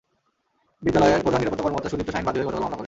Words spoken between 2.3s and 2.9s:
হয়ে গতকাল মামলা করেন।